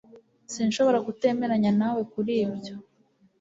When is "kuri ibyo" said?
2.13-2.75